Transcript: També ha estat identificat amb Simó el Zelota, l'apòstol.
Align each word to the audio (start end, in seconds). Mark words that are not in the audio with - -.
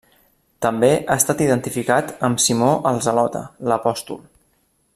També 0.65 0.87
ha 0.93 1.17
estat 1.23 1.43
identificat 1.47 2.09
amb 2.29 2.41
Simó 2.45 2.71
el 2.93 2.99
Zelota, 3.09 3.43
l'apòstol. 3.73 4.21